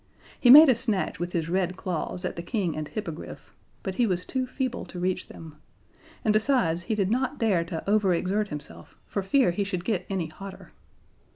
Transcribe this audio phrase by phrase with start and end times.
[0.39, 3.53] He made a snatch with his red claws at the King and Hippogriff,
[3.83, 5.57] but he was too feeble to reach them,
[6.25, 10.25] and besides, he did not dare to overexert himself for fear he should get any
[10.25, 10.71] hotter.